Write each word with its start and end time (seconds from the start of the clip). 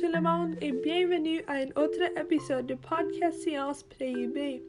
tout 0.00 0.12
le 0.14 0.20
monde 0.20 0.54
et 0.60 0.70
bienvenue 0.70 1.42
à 1.48 1.54
un 1.54 1.68
autre 1.70 1.98
épisode 2.16 2.66
de 2.66 2.74
Podcast 2.74 3.40
Science 3.40 3.82
PIB. 3.82 4.62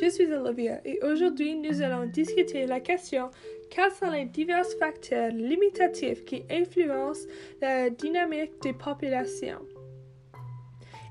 Je 0.00 0.10
suis 0.10 0.32
Olivia 0.32 0.80
et 0.84 0.98
aujourd'hui 1.04 1.54
nous 1.54 1.82
allons 1.82 2.06
discuter 2.06 2.66
la 2.66 2.80
question 2.80 3.30
quels 3.70 3.92
sont 3.92 4.10
les 4.10 4.24
divers 4.24 4.66
facteurs 4.80 5.30
limitatifs 5.30 6.24
qui 6.24 6.42
influencent 6.50 7.28
la 7.60 7.90
dynamique 7.90 8.60
des 8.62 8.72
populations. 8.72 9.60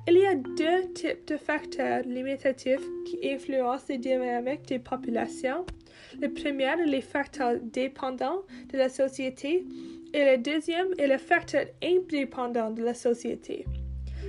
Il 0.05 0.17
y 0.17 0.25
a 0.25 0.35
deux 0.35 0.91
types 0.93 1.25
de 1.25 1.37
facteurs 1.37 2.03
limitatifs 2.03 2.85
qui 3.05 3.19
influencent 3.23 3.85
la 3.87 3.97
dynamique 3.97 4.67
des 4.67 4.79
populations. 4.79 5.65
Le 6.19 6.27
premier 6.27 6.65
est 6.65 6.85
les 6.87 7.01
facteurs 7.01 7.57
dépendants 7.61 8.41
de 8.73 8.77
la 8.77 8.89
société 8.89 9.65
et 10.13 10.25
le 10.25 10.37
deuxième 10.37 10.87
est 10.97 11.07
le 11.07 11.17
facteur 11.17 11.65
indépendant 11.83 12.71
de 12.71 12.83
la 12.83 12.93
société. 12.93 13.65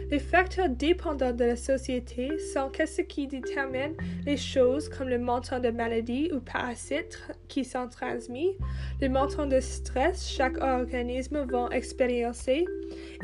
Les 0.08 0.20
facteurs 0.20 0.68
dépendants 0.68 1.32
de 1.32 1.44
la 1.44 1.56
société 1.56 2.38
sont 2.38 2.70
ce 2.72 3.02
qui 3.02 3.26
détermine 3.26 3.92
les 4.24 4.36
choses 4.36 4.88
comme 4.88 5.08
le 5.08 5.18
montant 5.18 5.58
de 5.58 5.70
maladies 5.70 6.30
ou 6.32 6.38
parasites 6.38 7.20
qui 7.48 7.64
sont 7.64 7.88
transmis, 7.88 8.56
le 9.00 9.08
montant 9.08 9.46
de 9.46 9.58
stress 9.58 10.28
chaque 10.28 10.58
organisme 10.58 11.44
va 11.50 11.68
expérimenter 11.72 12.66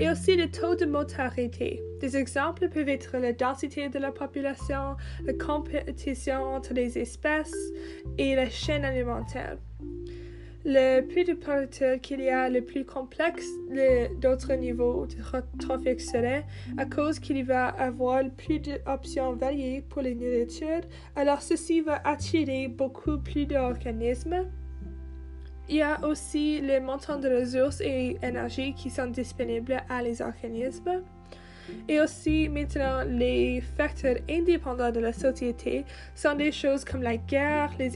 et 0.00 0.10
aussi 0.10 0.34
le 0.34 0.50
taux 0.50 0.74
de 0.74 0.86
mortalité. 0.86 1.80
Des 2.00 2.16
exemples 2.16 2.68
peuvent 2.68 2.88
être 2.88 3.16
la 3.16 3.32
densité 3.32 3.88
de 3.88 4.00
la 4.00 4.10
population, 4.10 4.96
la 5.24 5.34
compétition 5.34 6.42
entre 6.42 6.74
les 6.74 6.98
espèces 6.98 7.54
et 8.18 8.34
la 8.34 8.50
chaîne 8.50 8.84
alimentaire. 8.84 9.56
Le 10.64 11.00
plus 11.00 11.24
de 11.24 11.34
facteurs 11.34 12.00
qu'il 12.00 12.20
y 12.20 12.28
a, 12.28 12.48
le 12.48 12.60
plus 12.60 12.84
complexe 12.84 13.46
d'autres 14.20 14.54
niveaux 14.54 15.06
de 15.06 15.58
trafic 15.58 16.00
serait 16.00 16.46
à 16.78 16.86
cause 16.86 17.18
qu'il 17.18 17.44
va 17.44 17.66
avoir 17.66 18.22
plus 18.36 18.60
d'options 18.60 19.32
variées 19.32 19.82
pour 19.82 20.02
les 20.02 20.14
nourritures, 20.14 20.82
alors 21.16 21.42
ceci 21.42 21.80
va 21.80 22.00
attirer 22.04 22.68
beaucoup 22.68 23.18
plus 23.18 23.46
d'organismes. 23.46 24.46
Il 25.68 25.76
y 25.76 25.82
a 25.82 26.04
aussi 26.06 26.60
le 26.60 26.80
montant 26.80 27.18
de 27.18 27.28
ressources 27.28 27.80
et 27.80 28.16
énergie 28.22 28.74
qui 28.74 28.88
sont 28.88 29.06
disponibles 29.06 29.78
à 29.88 30.02
les 30.02 30.22
organismes. 30.22 31.02
Et 31.88 32.00
aussi, 32.00 32.48
maintenant, 32.48 33.02
les 33.06 33.60
facteurs 33.60 34.16
indépendants 34.28 34.90
de 34.90 35.00
la 35.00 35.12
société 35.12 35.84
sont 36.14 36.34
des 36.34 36.52
choses 36.52 36.84
comme 36.84 37.02
la 37.02 37.16
guerre, 37.16 37.70
les 37.78 37.92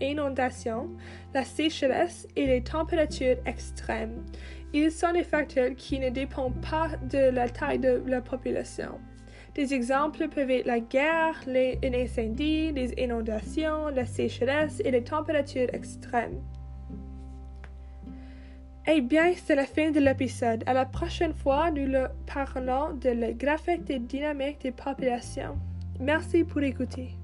inondations, 0.00 0.90
la 1.32 1.44
sécheresse 1.44 2.26
et 2.36 2.46
les 2.46 2.62
températures 2.62 3.36
extrêmes. 3.46 4.24
Ils 4.72 4.90
sont 4.90 5.12
des 5.12 5.22
facteurs 5.24 5.74
qui 5.76 5.98
ne 5.98 6.10
dépendent 6.10 6.60
pas 6.68 6.88
de 7.08 7.30
la 7.30 7.48
taille 7.48 7.78
de 7.78 8.02
la 8.06 8.20
population. 8.20 8.98
Des 9.54 9.72
exemples 9.72 10.28
peuvent 10.28 10.50
être 10.50 10.66
la 10.66 10.80
guerre, 10.80 11.40
les 11.46 11.78
incendies, 11.84 12.72
les 12.72 12.92
inondations, 12.98 13.88
la 13.88 14.04
sécheresse 14.04 14.82
et 14.84 14.90
les 14.90 15.04
températures 15.04 15.72
extrêmes. 15.72 16.40
Eh 18.86 19.00
bien, 19.00 19.32
c'est 19.34 19.54
la 19.54 19.64
fin 19.64 19.90
de 19.90 19.98
l'épisode. 19.98 20.62
À 20.66 20.74
la 20.74 20.84
prochaine 20.84 21.32
fois, 21.32 21.70
nous 21.70 21.90
parlons 22.26 22.92
de 22.92 23.08
la 23.08 23.32
graphique 23.32 23.84
des 23.84 23.98
dynamiques 23.98 24.60
des 24.60 24.72
populations. 24.72 25.56
Merci 26.00 26.44
pour 26.44 26.62
écouter. 26.62 27.16